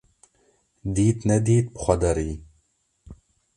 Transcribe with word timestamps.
Dît 0.93 1.19
nedît 1.27 1.63
bi 1.73 1.79
xwe 1.81 1.95
de 2.01 2.11
rî 2.17 2.31